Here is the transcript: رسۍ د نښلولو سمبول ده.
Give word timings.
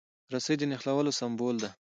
رسۍ 0.33 0.55
د 0.59 0.61
نښلولو 0.71 1.11
سمبول 1.19 1.55
ده. 1.63 1.69